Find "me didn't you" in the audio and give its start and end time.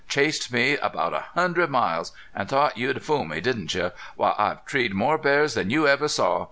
3.23-3.91